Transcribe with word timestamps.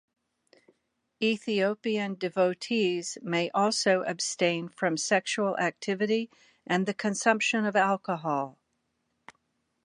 Ethiopian 1.21 2.15
devotees 2.15 3.19
may 3.21 3.51
also 3.51 4.01
abstain 4.07 4.67
from 4.67 4.97
sexual 4.97 5.55
activity 5.59 6.31
and 6.65 6.87
the 6.87 6.93
consumption 6.95 7.65
of 7.67 7.75
alcohol. 7.75 8.57